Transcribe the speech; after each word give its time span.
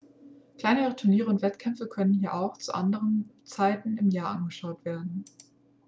kleinere 0.57 0.95
turniere 0.95 1.29
und 1.29 1.43
wettkämpfe 1.43 1.87
können 1.87 2.15
hier 2.15 2.33
auch 2.33 2.57
zu 2.57 2.73
anderen 2.73 3.29
zeiten 3.43 3.97
im 3.99 4.09
jahr 4.09 4.29
angeschaut 4.31 4.83
werden.x 4.83 5.31